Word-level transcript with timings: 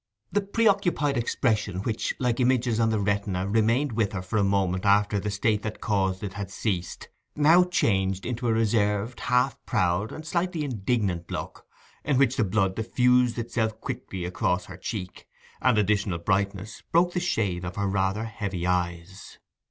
The 0.31 0.41
preoccupied 0.41 1.15
expression 1.15 1.81
which, 1.83 2.15
like 2.17 2.39
images 2.39 2.79
on 2.79 2.89
the 2.89 2.99
retina, 2.99 3.47
remained 3.47 3.91
with 3.91 4.13
her 4.13 4.23
for 4.23 4.37
a 4.37 4.43
moment 4.43 4.83
after 4.83 5.19
the 5.19 5.29
state 5.29 5.61
that 5.61 5.79
caused 5.79 6.23
it 6.23 6.33
had 6.33 6.49
ceased, 6.49 7.09
now 7.35 7.63
changed 7.65 8.25
into 8.25 8.47
a 8.47 8.51
reserved, 8.51 9.19
half 9.19 9.63
proud, 9.67 10.11
and 10.11 10.25
slightly 10.25 10.63
indignant 10.63 11.29
look, 11.29 11.67
in 12.03 12.17
which 12.17 12.35
the 12.35 12.43
blood 12.43 12.75
diffused 12.77 13.37
itself 13.37 13.79
quickly 13.79 14.25
across 14.25 14.65
her 14.65 14.77
cheek, 14.77 15.27
and 15.61 15.77
additional 15.77 16.17
brightness 16.17 16.81
broke 16.91 17.13
the 17.13 17.19
shade 17.19 17.63
of 17.63 17.75
her 17.75 17.85
rather 17.87 18.23
heavy 18.23 18.65
eyes. 18.65 19.37